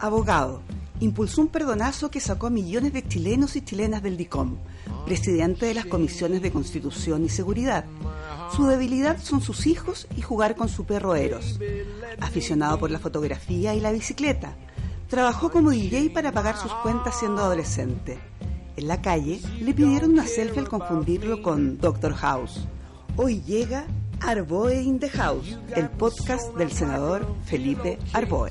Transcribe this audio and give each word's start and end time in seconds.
Abogado, 0.00 0.62
impulsó 1.00 1.42
un 1.42 1.48
perdonazo 1.48 2.10
que 2.10 2.20
sacó 2.20 2.46
a 2.46 2.50
millones 2.50 2.92
de 2.92 3.06
chilenos 3.06 3.56
y 3.56 3.62
chilenas 3.62 4.02
del 4.02 4.16
DICOM, 4.16 4.56
presidente 5.04 5.66
de 5.66 5.74
las 5.74 5.86
comisiones 5.86 6.40
de 6.40 6.52
Constitución 6.52 7.24
y 7.24 7.28
Seguridad. 7.28 7.84
Su 8.54 8.66
debilidad 8.66 9.18
son 9.18 9.40
sus 9.40 9.66
hijos 9.66 10.06
y 10.16 10.22
jugar 10.22 10.56
con 10.56 10.68
su 10.68 10.84
perro 10.84 11.14
Eros. 11.14 11.58
Aficionado 12.20 12.78
por 12.78 12.90
la 12.90 12.98
fotografía 12.98 13.74
y 13.74 13.80
la 13.80 13.92
bicicleta, 13.92 14.56
trabajó 15.08 15.50
como 15.50 15.70
DJ 15.70 16.10
para 16.10 16.32
pagar 16.32 16.56
sus 16.56 16.72
cuentas 16.74 17.18
siendo 17.18 17.42
adolescente. 17.42 18.18
En 18.76 18.86
la 18.86 19.02
calle 19.02 19.40
le 19.60 19.74
pidieron 19.74 20.12
una 20.12 20.26
selfie 20.26 20.60
al 20.60 20.68
confundirlo 20.68 21.42
con 21.42 21.78
Doctor 21.78 22.14
House. 22.14 22.66
Hoy 23.16 23.42
llega 23.42 23.86
Arboe 24.20 24.82
in 24.82 24.98
the 24.98 25.08
House, 25.10 25.56
el 25.74 25.88
podcast 25.90 26.54
del 26.56 26.70
senador 26.70 27.26
Felipe 27.44 27.98
Arboe. 28.12 28.50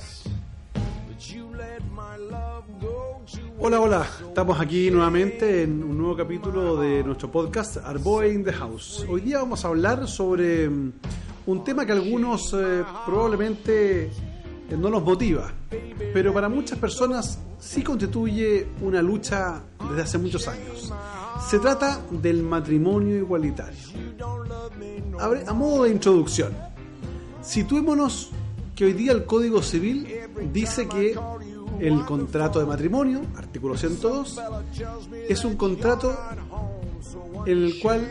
Hola, 3.59 3.81
hola, 3.81 4.07
estamos 4.27 4.59
aquí 4.59 4.89
nuevamente 4.89 5.63
en 5.63 5.83
un 5.83 5.97
nuevo 5.97 6.15
capítulo 6.15 6.77
de 6.77 7.03
nuestro 7.03 7.31
podcast 7.31 7.77
Arboe 7.77 8.33
in 8.33 8.43
the 8.43 8.53
House. 8.53 9.05
Hoy 9.09 9.21
día 9.21 9.39
vamos 9.39 9.65
a 9.65 9.69
hablar 9.69 10.07
sobre 10.07 10.69
mm, 10.69 10.93
un 11.47 11.63
tema 11.63 11.85
que 11.85 11.91
algunos 11.91 12.53
eh, 12.53 12.83
probablemente 13.05 14.05
eh, 14.05 14.11
no 14.77 14.89
los 14.89 15.03
motiva, 15.03 15.51
pero 16.13 16.33
para 16.33 16.49
muchas 16.49 16.79
personas 16.79 17.39
sí 17.59 17.83
constituye 17.83 18.67
una 18.81 19.01
lucha 19.01 19.61
desde 19.89 20.01
hace 20.01 20.17
muchos 20.17 20.47
años. 20.47 20.93
Se 21.49 21.59
trata 21.59 22.01
del 22.11 22.43
matrimonio 22.43 23.15
igualitario. 23.17 24.46
A, 25.19 25.53
modo 25.53 25.83
de 25.83 25.89
introducción, 25.89 26.53
situémonos 27.41 28.29
que 28.75 28.85
hoy 28.85 28.93
día 28.93 29.11
el 29.11 29.25
Código 29.25 29.63
Civil 29.63 30.07
dice 30.53 30.87
que 30.87 31.17
el 31.79 32.05
contrato 32.05 32.59
de 32.59 32.65
matrimonio, 32.65 33.21
artículo 33.35 33.75
102, 33.75 34.39
es 35.27 35.43
un 35.43 35.55
contrato 35.55 36.15
en 37.45 37.63
el 37.63 37.79
cual 37.79 38.07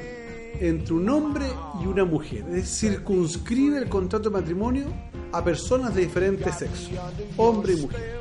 entre 0.58 0.94
un 0.94 1.08
hombre 1.08 1.46
y 1.82 1.86
una 1.86 2.04
mujer, 2.04 2.44
es 2.52 2.68
circunscribe 2.78 3.78
el 3.78 3.88
contrato 3.88 4.30
de 4.30 4.40
matrimonio 4.40 4.86
a 5.32 5.44
personas 5.44 5.94
de 5.94 6.02
diferentes 6.02 6.56
sexos, 6.56 6.90
hombre 7.36 7.74
y 7.74 7.82
mujer. 7.82 8.18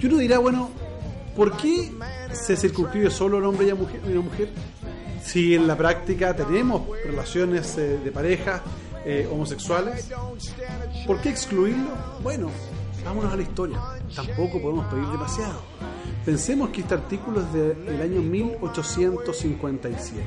Y 0.00 0.06
uno 0.06 0.18
dirá, 0.18 0.38
bueno, 0.38 0.70
¿por 1.34 1.56
qué 1.56 1.90
se 2.32 2.56
circunscribe 2.56 3.10
solo 3.10 3.38
un 3.38 3.44
hombre 3.44 3.66
y 3.66 3.72
una 3.72 4.20
mujer? 4.20 4.50
Si 5.24 5.54
en 5.54 5.66
la 5.66 5.76
práctica 5.76 6.36
tenemos 6.36 6.82
relaciones 7.04 7.76
eh, 7.78 7.98
de 7.98 8.12
pareja 8.12 8.62
eh, 9.06 9.26
homosexuales, 9.32 10.10
¿por 11.06 11.22
qué 11.22 11.30
excluirlo? 11.30 11.88
Bueno, 12.22 12.50
vámonos 13.04 13.32
a 13.32 13.36
la 13.36 13.42
historia. 13.42 13.80
Tampoco 14.14 14.60
podemos 14.60 14.84
pedir 14.86 15.06
demasiado. 15.06 15.62
Pensemos 16.24 16.70
que 16.70 16.82
este 16.82 16.94
artículo 16.94 17.40
es 17.40 17.52
del 17.52 18.00
año 18.02 18.20
1857. 18.20 20.22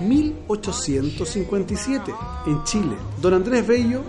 1857 0.00 2.12
en 2.46 2.64
Chile. 2.64 2.96
Don 3.20 3.34
Andrés 3.34 3.64
Bello 3.66 4.00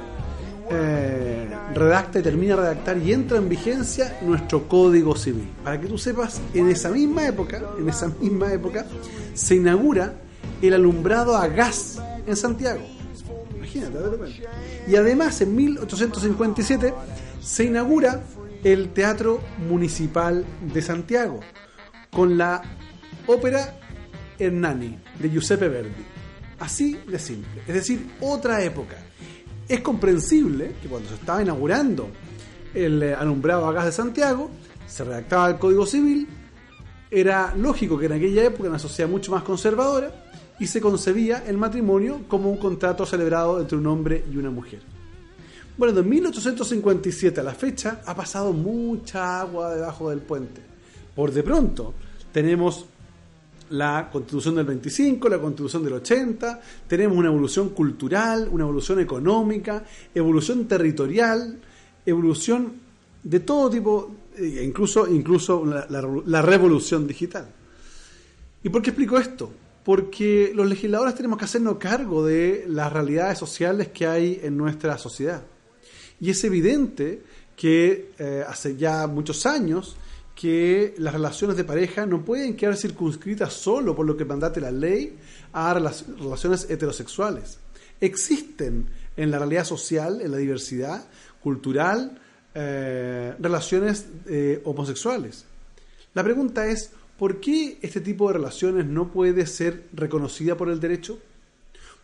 eh, 0.72 1.33
redacta 1.74 2.20
y 2.20 2.22
termina 2.22 2.56
de 2.56 2.62
redactar 2.62 2.98
y 2.98 3.14
entra 3.14 3.38
en 3.38 3.50
vigencia 3.50 4.18
nuestro 4.22 4.68
Código 4.68 5.16
Civil. 5.16 5.50
Para 5.64 5.80
que 5.80 5.88
tú 5.88 5.98
sepas, 5.98 6.42
en 6.54 6.70
esa 6.70 6.90
misma 6.90 7.28
época, 7.28 7.62
en 7.78 7.90
esa 7.90 8.08
misma 8.08 8.52
época, 8.54 8.86
se 9.34 9.56
inaugura 9.56 10.14
el 10.62 10.74
alumbrado 10.74 11.36
a 11.36 11.48
gas 11.48 12.02
en 12.26 12.36
Santiago. 12.36 12.82
Imagínate, 13.56 13.98
Y 14.88 14.96
además, 14.96 15.42
en 15.42 15.56
1857 15.56 16.94
se 17.42 17.66
inaugura 17.66 18.22
el 18.64 18.90
Teatro 18.90 19.42
Municipal 19.70 20.46
de 20.62 20.82
Santiago 20.82 21.42
con 22.12 22.38
la 22.38 22.62
ópera 23.28 23.80
Hernani 24.40 24.98
de 25.20 25.30
Giuseppe 25.30 25.68
Verdi. 25.68 26.06
Así 26.60 27.00
de 27.08 27.20
simple. 27.20 27.62
Es 27.68 27.74
decir, 27.74 28.12
otra 28.22 28.64
época. 28.64 28.96
Es 29.68 29.80
comprensible 29.82 30.76
que 30.82 30.88
cuando 30.88 31.10
se 31.10 31.16
estaba 31.16 31.42
inaugurando 31.42 32.10
el 32.74 33.02
eh, 33.02 33.14
alumbrado 33.14 33.66
a 33.66 33.74
gas 33.74 33.86
de 33.86 33.92
Santiago, 33.92 34.50
se 34.88 35.04
redactaba 35.04 35.50
el 35.50 35.58
Código 35.58 35.86
Civil, 35.86 36.28
era 37.10 37.54
lógico 37.56 37.98
que 37.98 38.08
en 38.08 38.14
aquella 38.14 38.44
época, 38.44 38.70
una 38.70 38.80
sociedad 38.80 39.10
mucho 39.10 39.32
más 39.32 39.44
conservadora, 39.44 40.12
y 40.60 40.68
se 40.68 40.82
concebía 40.82 41.44
el 41.48 41.58
matrimonio 41.58 42.22
como 42.28 42.50
un 42.50 42.58
contrato 42.58 43.06
celebrado 43.06 43.60
entre 43.60 43.78
un 43.78 43.88
hombre 43.88 44.24
y 44.32 44.38
una 44.38 44.50
mujer. 44.50 44.82
Bueno, 45.78 45.94
de 45.94 46.04
1857 46.04 47.40
a 47.40 47.44
la 47.44 47.54
fecha 47.54 48.02
ha 48.06 48.16
pasado 48.16 48.54
mucha 48.54 49.42
agua 49.42 49.74
debajo 49.74 50.10
del 50.10 50.20
puente. 50.20 50.62
Por 51.16 51.32
de 51.32 51.42
pronto, 51.42 51.94
tenemos 52.32 52.86
la 53.70 54.10
constitución 54.12 54.56
del 54.56 54.66
25, 54.66 55.30
la 55.30 55.40
constitución 55.40 55.84
del 55.84 55.94
80, 55.94 56.62
tenemos 56.88 57.18
una 57.18 57.30
evolución 57.30 57.70
cultural, 57.70 58.48
una 58.52 58.64
evolución 58.64 59.00
económica, 59.00 59.84
evolución 60.14 60.68
territorial, 60.68 61.60
evolución 62.06 62.74
de 63.24 63.40
todo 63.40 63.70
tipo, 63.70 64.16
e 64.38 64.64
incluso, 64.64 65.08
incluso 65.08 65.66
la, 65.66 65.88
la 65.90 66.42
revolución 66.42 67.08
digital. 67.08 67.48
¿Y 68.64 68.70
por 68.70 68.82
qué 68.82 68.92
explico 68.92 69.18
esto? 69.18 69.52
Porque 69.84 70.52
los 70.56 70.68
legisladores 70.68 71.16
tenemos 71.16 71.38
que 71.38 71.46
hacernos 71.46 71.78
cargo 71.78 72.26
de 72.26 72.66
las 72.68 72.92
realidades 72.92 73.38
sociales 73.38 73.90
que 73.90 74.08
hay 74.08 74.40
en 74.42 74.56
nuestra 74.58 74.98
sociedad. 74.98 75.44
Y 76.20 76.30
es 76.30 76.44
evidente 76.46 77.22
que 77.56 78.12
eh, 78.18 78.44
hace 78.48 78.76
ya 78.76 79.08
muchos 79.08 79.46
años 79.46 79.98
que 80.36 80.96
las 80.98 81.14
relaciones 81.14 81.56
de 81.58 81.64
pareja 81.64 82.06
no 82.06 82.26
pueden 82.26 82.56
quedar 82.56 82.76
circunscritas 82.76 83.54
solo 83.54 83.96
por 83.96 84.06
lo 84.06 84.18
que 84.18 84.26
mandate 84.26 84.60
la 84.60 84.72
ley 84.72 85.18
a 85.52 85.74
relaciones 85.74 86.70
heterosexuales. 86.70 87.60
Existen 88.02 88.88
en 89.16 89.32
la 89.32 89.38
realidad 89.38 89.64
social, 89.64 90.22
en 90.22 90.32
la 90.32 90.38
diversidad 90.38 91.06
cultural, 91.42 92.20
eh, 92.56 93.36
relaciones 93.40 94.08
eh, 94.28 94.62
homosexuales. 94.66 95.46
La 96.14 96.24
pregunta 96.24 96.68
es, 96.68 96.92
¿por 97.18 97.40
qué 97.40 97.78
este 97.82 98.02
tipo 98.02 98.28
de 98.28 98.34
relaciones 98.34 98.86
no 98.86 99.12
puede 99.12 99.46
ser 99.46 99.86
reconocida 99.94 100.58
por 100.58 100.70
el 100.70 100.80
derecho? 100.80 101.20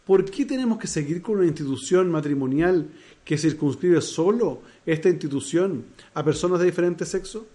¿Por 0.05 0.25
qué 0.25 0.45
tenemos 0.45 0.79
que 0.79 0.87
seguir 0.87 1.21
con 1.21 1.37
una 1.37 1.45
institución 1.45 2.09
matrimonial 2.09 2.89
que 3.23 3.37
circunscribe 3.37 4.01
solo 4.01 4.61
esta 4.85 5.09
institución 5.09 5.85
a 6.15 6.23
personas 6.23 6.59
de 6.59 6.65
diferente 6.65 7.05
sexo? 7.05 7.45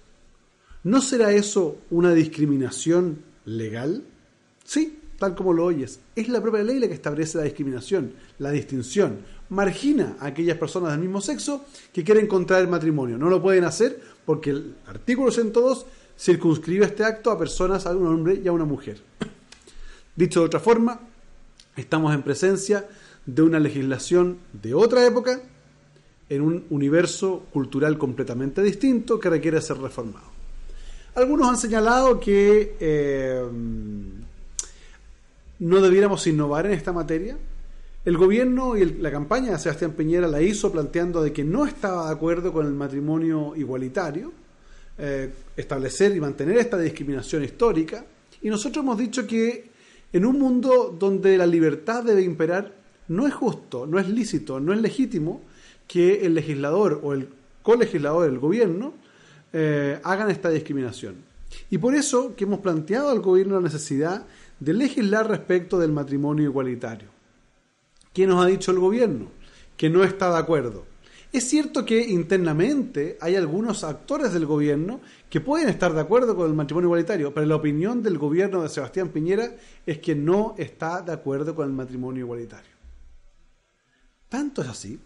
¿No 0.84 1.00
será 1.00 1.32
eso 1.32 1.78
una 1.88 2.12
discriminación 2.12 3.22
legal? 3.46 4.04
Sí, 4.64 4.98
tal 5.18 5.34
como 5.34 5.54
lo 5.54 5.64
oyes. 5.64 6.00
Es 6.14 6.28
la 6.28 6.42
propia 6.42 6.62
ley 6.62 6.78
la 6.78 6.88
que 6.88 6.92
establece 6.92 7.38
la 7.38 7.44
discriminación, 7.44 8.12
la 8.38 8.50
distinción. 8.50 9.20
Margina 9.48 10.18
a 10.20 10.26
aquellas 10.26 10.58
personas 10.58 10.90
del 10.90 11.00
mismo 11.00 11.22
sexo 11.22 11.64
que 11.90 12.04
quieren 12.04 12.26
contraer 12.26 12.68
matrimonio. 12.68 13.16
No 13.16 13.30
lo 13.30 13.40
pueden 13.40 13.64
hacer 13.64 13.98
porque 14.26 14.50
el 14.50 14.74
artículo 14.86 15.30
102 15.30 15.86
circunscribe 16.18 16.84
este 16.84 17.02
acto 17.02 17.30
a 17.30 17.38
personas, 17.38 17.86
a 17.86 17.96
un 17.96 18.06
hombre 18.06 18.42
y 18.44 18.46
a 18.46 18.52
una 18.52 18.66
mujer. 18.66 19.00
Dicho 20.16 20.40
de 20.40 20.46
otra 20.46 20.60
forma, 20.60 21.00
estamos 21.76 22.14
en 22.14 22.22
presencia 22.22 22.86
de 23.24 23.40
una 23.40 23.58
legislación 23.58 24.36
de 24.52 24.74
otra 24.74 25.06
época 25.06 25.40
en 26.28 26.42
un 26.42 26.66
universo 26.68 27.46
cultural 27.54 27.96
completamente 27.96 28.62
distinto 28.62 29.18
que 29.18 29.30
requiere 29.30 29.62
ser 29.62 29.78
reformado. 29.78 30.33
Algunos 31.14 31.48
han 31.48 31.56
señalado 31.56 32.18
que 32.18 32.74
eh, 32.80 33.40
no 35.60 35.80
debiéramos 35.80 36.26
innovar 36.26 36.66
en 36.66 36.72
esta 36.72 36.92
materia. 36.92 37.38
El 38.04 38.16
gobierno 38.16 38.76
y 38.76 38.84
la 38.94 39.12
campaña 39.12 39.52
de 39.52 39.58
Sebastián 39.60 39.92
Piñera 39.92 40.26
la 40.26 40.42
hizo 40.42 40.72
planteando 40.72 41.22
de 41.22 41.32
que 41.32 41.44
no 41.44 41.66
estaba 41.66 42.08
de 42.08 42.12
acuerdo 42.14 42.52
con 42.52 42.66
el 42.66 42.72
matrimonio 42.72 43.54
igualitario, 43.54 44.32
eh, 44.98 45.32
establecer 45.56 46.16
y 46.16 46.20
mantener 46.20 46.58
esta 46.58 46.78
discriminación 46.78 47.44
histórica, 47.44 48.04
Y 48.42 48.50
nosotros 48.50 48.82
hemos 48.82 48.98
dicho 48.98 49.24
que 49.24 49.70
en 50.12 50.26
un 50.26 50.36
mundo 50.36 50.94
donde 50.98 51.38
la 51.38 51.46
libertad 51.46 52.02
debe 52.02 52.22
imperar, 52.22 52.72
no 53.06 53.28
es 53.28 53.34
justo, 53.34 53.86
no 53.86 54.00
es 54.00 54.08
lícito, 54.08 54.58
no 54.58 54.72
es 54.72 54.80
legítimo 54.80 55.42
que 55.86 56.26
el 56.26 56.34
legislador 56.34 57.00
o 57.04 57.12
el 57.12 57.28
colegislador 57.62 58.26
del 58.26 58.40
gobierno 58.40 59.03
eh, 59.56 60.00
hagan 60.02 60.30
esta 60.32 60.50
discriminación. 60.50 61.14
Y 61.70 61.78
por 61.78 61.94
eso 61.94 62.34
que 62.34 62.42
hemos 62.42 62.58
planteado 62.58 63.10
al 63.10 63.20
gobierno 63.20 63.54
la 63.54 63.60
necesidad 63.60 64.26
de 64.58 64.74
legislar 64.74 65.28
respecto 65.28 65.78
del 65.78 65.92
matrimonio 65.92 66.44
igualitario. 66.44 67.08
¿Qué 68.12 68.26
nos 68.26 68.44
ha 68.44 68.48
dicho 68.48 68.72
el 68.72 68.80
gobierno? 68.80 69.28
Que 69.76 69.88
no 69.88 70.02
está 70.02 70.32
de 70.32 70.38
acuerdo. 70.38 70.86
Es 71.32 71.48
cierto 71.48 71.84
que 71.84 72.00
internamente 72.00 73.16
hay 73.20 73.36
algunos 73.36 73.84
actores 73.84 74.32
del 74.32 74.44
gobierno 74.44 75.00
que 75.30 75.40
pueden 75.40 75.68
estar 75.68 75.92
de 75.92 76.00
acuerdo 76.00 76.34
con 76.34 76.48
el 76.48 76.54
matrimonio 76.54 76.88
igualitario, 76.88 77.32
pero 77.32 77.46
la 77.46 77.56
opinión 77.56 78.02
del 78.02 78.18
gobierno 78.18 78.60
de 78.60 78.68
Sebastián 78.68 79.10
Piñera 79.10 79.54
es 79.86 79.98
que 79.98 80.16
no 80.16 80.56
está 80.58 81.00
de 81.00 81.12
acuerdo 81.12 81.54
con 81.54 81.66
el 81.66 81.72
matrimonio 81.72 82.24
igualitario. 82.24 82.72
Tanto 84.28 84.62
es 84.62 84.68
así 84.68 84.98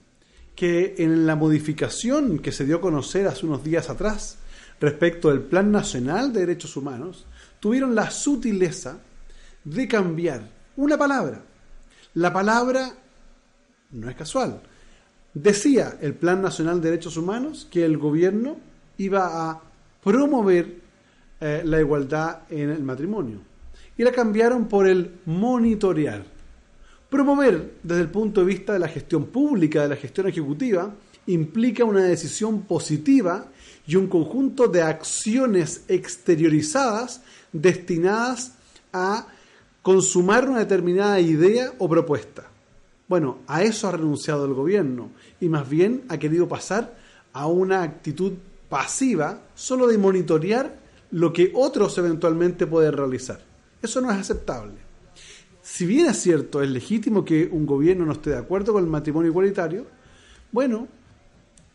que 0.58 0.96
en 0.98 1.24
la 1.24 1.36
modificación 1.36 2.40
que 2.40 2.50
se 2.50 2.64
dio 2.64 2.78
a 2.78 2.80
conocer 2.80 3.28
hace 3.28 3.46
unos 3.46 3.62
días 3.62 3.90
atrás 3.90 4.38
respecto 4.80 5.28
del 5.28 5.42
Plan 5.42 5.70
Nacional 5.70 6.32
de 6.32 6.40
Derechos 6.40 6.76
Humanos, 6.76 7.26
tuvieron 7.60 7.94
la 7.94 8.10
sutileza 8.10 8.98
de 9.62 9.86
cambiar 9.86 10.42
una 10.76 10.98
palabra. 10.98 11.40
La 12.14 12.32
palabra 12.32 12.92
no 13.92 14.10
es 14.10 14.16
casual 14.16 14.60
Decía 15.32 15.96
el 16.00 16.14
Plan 16.14 16.42
Nacional 16.42 16.80
de 16.80 16.90
Derechos 16.90 17.16
Humanos 17.16 17.68
que 17.70 17.84
el 17.84 17.96
gobierno 17.96 18.56
iba 18.96 19.48
a 19.48 19.62
promover 20.02 20.80
eh, 21.40 21.62
la 21.64 21.78
igualdad 21.78 22.40
en 22.50 22.70
el 22.70 22.82
matrimonio. 22.82 23.38
Y 23.96 24.02
la 24.02 24.10
cambiaron 24.10 24.66
por 24.66 24.88
el 24.88 25.20
monitorear. 25.26 26.24
Promover 27.08 27.74
desde 27.82 28.02
el 28.02 28.10
punto 28.10 28.40
de 28.40 28.46
vista 28.46 28.74
de 28.74 28.78
la 28.78 28.88
gestión 28.88 29.26
pública, 29.26 29.82
de 29.82 29.88
la 29.88 29.96
gestión 29.96 30.28
ejecutiva, 30.28 30.94
implica 31.26 31.84
una 31.84 32.02
decisión 32.02 32.62
positiva 32.62 33.46
y 33.86 33.96
un 33.96 34.08
conjunto 34.08 34.68
de 34.68 34.82
acciones 34.82 35.84
exteriorizadas 35.88 37.22
destinadas 37.52 38.52
a 38.92 39.26
consumar 39.82 40.48
una 40.48 40.58
determinada 40.58 41.18
idea 41.20 41.72
o 41.78 41.88
propuesta. 41.88 42.44
Bueno, 43.08 43.38
a 43.46 43.62
eso 43.62 43.88
ha 43.88 43.92
renunciado 43.92 44.44
el 44.44 44.52
gobierno 44.52 45.10
y 45.40 45.48
más 45.48 45.66
bien 45.68 46.04
ha 46.10 46.18
querido 46.18 46.46
pasar 46.46 46.94
a 47.32 47.46
una 47.46 47.82
actitud 47.82 48.34
pasiva 48.68 49.40
solo 49.54 49.86
de 49.86 49.96
monitorear 49.96 50.78
lo 51.10 51.32
que 51.32 51.52
otros 51.54 51.96
eventualmente 51.96 52.66
pueden 52.66 52.92
realizar. 52.92 53.40
Eso 53.80 54.02
no 54.02 54.10
es 54.10 54.18
aceptable. 54.18 54.87
Si 55.70 55.84
bien 55.84 56.06
es 56.06 56.16
cierto, 56.16 56.62
es 56.62 56.70
legítimo 56.70 57.26
que 57.26 57.46
un 57.52 57.66
gobierno 57.66 58.06
no 58.06 58.12
esté 58.12 58.30
de 58.30 58.38
acuerdo 58.38 58.72
con 58.72 58.82
el 58.82 58.90
matrimonio 58.90 59.30
igualitario, 59.30 59.86
bueno, 60.50 60.88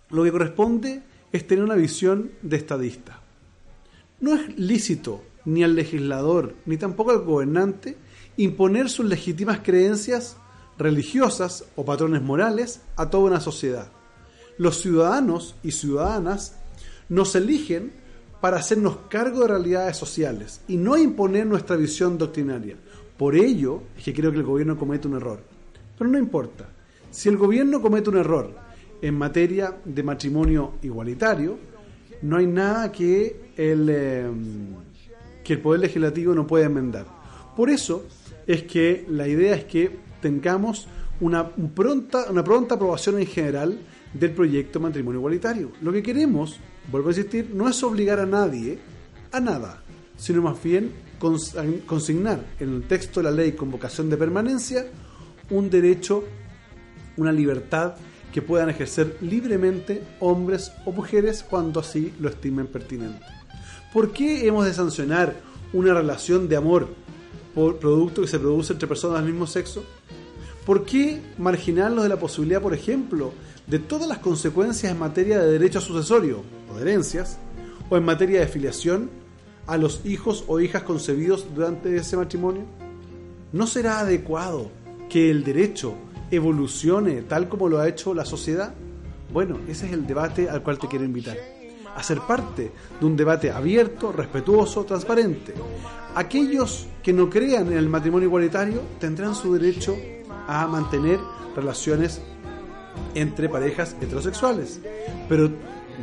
lo 0.09 0.23
que 0.23 0.31
corresponde 0.31 1.03
es 1.31 1.45
tener 1.45 1.63
una 1.63 1.75
visión 1.75 2.31
de 2.41 2.57
estadista. 2.57 3.21
No 4.19 4.33
es 4.33 4.57
lícito 4.57 5.23
ni 5.45 5.63
al 5.63 5.75
legislador 5.75 6.55
ni 6.65 6.75
tampoco 6.77 7.11
al 7.11 7.19
gobernante 7.19 7.95
imponer 8.35 8.89
sus 8.89 9.05
legítimas 9.05 9.59
creencias 9.59 10.37
religiosas 10.77 11.63
o 11.75 11.85
patrones 11.85 12.23
morales 12.23 12.81
a 12.95 13.11
toda 13.11 13.25
una 13.25 13.39
sociedad. 13.39 13.91
Los 14.57 14.81
ciudadanos 14.81 15.55
y 15.63 15.71
ciudadanas 15.71 16.57
nos 17.09 17.35
eligen 17.35 17.93
para 18.41 18.57
hacernos 18.57 18.97
cargo 19.07 19.41
de 19.41 19.49
realidades 19.49 19.97
sociales 19.97 20.61
y 20.67 20.77
no 20.77 20.97
imponer 20.97 21.45
nuestra 21.45 21.75
visión 21.75 22.17
doctrinaria. 22.17 22.75
Por 23.17 23.35
ello 23.35 23.83
es 23.97 24.03
que 24.03 24.13
creo 24.13 24.31
que 24.31 24.39
el 24.39 24.43
gobierno 24.43 24.77
comete 24.77 25.07
un 25.07 25.15
error. 25.15 25.39
Pero 25.97 26.09
no 26.09 26.17
importa. 26.17 26.67
Si 27.11 27.29
el 27.29 27.37
gobierno 27.37 27.81
comete 27.81 28.09
un 28.09 28.17
error 28.17 28.55
en 29.01 29.17
materia 29.17 29.77
de 29.85 30.03
matrimonio 30.03 30.73
igualitario, 30.81 31.57
no 32.23 32.37
hay 32.37 32.47
nada 32.47 32.91
que 32.91 33.51
el, 33.57 33.87
eh, 33.89 34.27
que 35.43 35.53
el 35.53 35.59
Poder 35.59 35.81
Legislativo 35.81 36.33
no 36.33 36.47
pueda 36.47 36.65
enmendar. 36.65 37.05
Por 37.55 37.69
eso 37.69 38.05
es 38.47 38.63
que 38.63 39.05
la 39.09 39.27
idea 39.27 39.55
es 39.55 39.65
que 39.65 39.91
tengamos 40.21 40.87
una 41.19 41.49
pronta, 41.49 42.31
una 42.31 42.43
pronta 42.43 42.75
aprobación 42.75 43.19
en 43.19 43.27
general 43.27 43.77
del 44.13 44.31
proyecto 44.31 44.79
matrimonio 44.79 45.19
igualitario. 45.19 45.71
Lo 45.81 45.91
que 45.91 46.01
queremos, 46.01 46.59
vuelvo 46.91 47.09
a 47.09 47.11
insistir, 47.11 47.51
no 47.53 47.69
es 47.69 47.81
obligar 47.83 48.19
a 48.19 48.25
nadie 48.25 48.79
a 49.31 49.39
nada, 49.39 49.83
sino 50.17 50.41
más 50.41 50.61
bien 50.63 50.91
consignar 51.85 52.45
en 52.59 52.75
el 52.75 52.83
texto 52.83 53.19
de 53.19 53.23
la 53.25 53.31
ley 53.31 53.53
con 53.53 53.71
vocación 53.71 54.09
de 54.09 54.17
permanencia 54.17 54.85
un 55.49 55.69
derecho, 55.69 56.23
una 57.17 57.31
libertad 57.31 57.95
que 58.31 58.41
puedan 58.41 58.69
ejercer 58.69 59.17
libremente 59.21 60.03
hombres 60.19 60.71
o 60.85 60.91
mujeres 60.91 61.45
cuando 61.47 61.79
así 61.79 62.13
lo 62.19 62.29
estimen 62.29 62.67
pertinente. 62.67 63.23
¿Por 63.93 64.11
qué 64.11 64.47
hemos 64.47 64.65
de 64.65 64.73
sancionar 64.73 65.35
una 65.71 65.93
relación 65.93 66.49
de 66.49 66.55
amor 66.55 66.87
por 67.53 67.77
producto 67.77 68.21
que 68.21 68.27
se 68.27 68.39
produce 68.39 68.73
entre 68.73 68.87
personas 68.87 69.21
del 69.21 69.31
mismo 69.31 69.45
sexo? 69.45 69.83
¿Por 70.65 70.85
qué 70.85 71.21
marginarlos 71.37 72.03
de 72.03 72.09
la 72.09 72.17
posibilidad, 72.17 72.61
por 72.61 72.73
ejemplo, 72.73 73.33
de 73.67 73.79
todas 73.79 74.07
las 74.07 74.17
consecuencias 74.17 74.91
en 74.91 74.99
materia 74.99 75.39
de 75.39 75.51
derecho 75.51 75.79
sucesorio 75.79 76.43
o 76.71 76.75
de 76.75 76.81
herencias, 76.81 77.37
o 77.89 77.97
en 77.97 78.03
materia 78.05 78.39
de 78.39 78.47
filiación 78.47 79.09
a 79.67 79.77
los 79.77 80.05
hijos 80.05 80.43
o 80.47 80.59
hijas 80.59 80.83
concebidos 80.83 81.45
durante 81.53 81.95
ese 81.95 82.17
matrimonio? 82.17 82.63
¿No 83.51 83.67
será 83.67 83.99
adecuado 83.99 84.69
que 85.09 85.29
el 85.29 85.43
derecho 85.43 85.93
evolucione 86.31 87.21
tal 87.21 87.47
como 87.49 87.69
lo 87.69 87.79
ha 87.79 87.87
hecho 87.87 88.13
la 88.13 88.25
sociedad? 88.25 88.73
Bueno, 89.31 89.59
ese 89.67 89.87
es 89.87 89.93
el 89.93 90.05
debate 90.05 90.49
al 90.49 90.63
cual 90.63 90.79
te 90.79 90.87
quiero 90.87 91.05
invitar. 91.05 91.37
A 91.95 92.01
ser 92.01 92.19
parte 92.21 92.71
de 92.99 93.05
un 93.05 93.15
debate 93.15 93.51
abierto, 93.51 94.11
respetuoso, 94.11 94.83
transparente. 94.83 95.53
Aquellos 96.15 96.87
que 97.03 97.13
no 97.13 97.29
crean 97.29 97.67
en 97.67 97.77
el 97.77 97.89
matrimonio 97.89 98.27
igualitario 98.27 98.81
tendrán 98.99 99.35
su 99.35 99.53
derecho 99.53 99.95
a 100.47 100.67
mantener 100.67 101.19
relaciones 101.55 102.21
entre 103.15 103.49
parejas 103.49 103.95
heterosexuales, 104.01 104.79
pero 105.29 105.51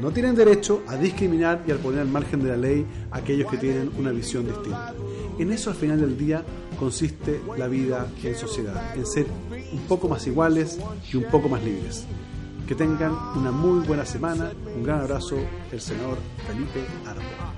no 0.01 0.11
tienen 0.11 0.35
derecho 0.35 0.83
a 0.87 0.97
discriminar 0.97 1.65
y 1.67 1.71
al 1.71 1.79
poner 1.79 2.01
al 2.01 2.09
margen 2.09 2.43
de 2.43 2.51
la 2.51 2.57
ley 2.57 2.87
a 3.11 3.19
aquellos 3.19 3.51
que 3.51 3.57
tienen 3.57 3.91
una 3.99 4.11
visión 4.13 4.47
distinta. 4.47 4.95
En 5.39 5.53
eso 5.53 5.71
al 5.71 5.77
final 5.77 6.01
del 6.01 6.17
día 6.17 6.45
consiste 6.79 7.41
la 7.57 7.67
vida 7.67 8.07
en 8.23 8.37
sociedad, 8.37 8.95
en 8.97 9.07
ser 9.07 9.27
un 9.73 9.81
poco 9.89 10.09
más 10.09 10.27
iguales 10.27 10.79
y 11.13 11.17
un 11.17 11.25
poco 11.25 11.49
más 11.49 11.63
libres. 11.63 12.05
Que 12.67 12.75
tengan 12.75 13.13
una 13.37 13.51
muy 13.51 13.87
buena 13.87 14.05
semana, 14.05 14.53
un 14.77 14.83
gran 14.83 15.01
abrazo 15.01 15.37
El 15.73 15.81
senador 15.81 16.19
Felipe 16.47 16.85
Arbo. 17.07 17.51